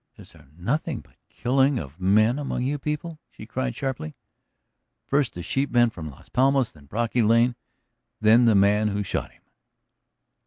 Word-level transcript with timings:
"Is 0.17 0.31
there 0.31 0.47
nothing 0.57 1.01
but 1.01 1.17
killing 1.29 1.77
of 1.77 1.99
men 1.99 2.39
among 2.39 2.63
you 2.63 2.79
people?" 2.79 3.19
she 3.29 3.45
cried 3.45 3.75
sharply. 3.75 4.15
"First 5.05 5.35
the 5.35 5.43
sheepman 5.43 5.91
from 5.91 6.09
Las 6.09 6.27
Palmas, 6.27 6.71
then 6.71 6.85
Brocky 6.87 7.21
Lane, 7.21 7.55
then 8.19 8.45
the 8.45 8.55
man 8.55 8.87
who 8.87 9.03
shot 9.03 9.29
him. 9.29 9.43